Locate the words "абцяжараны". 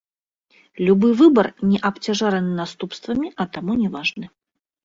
1.89-2.51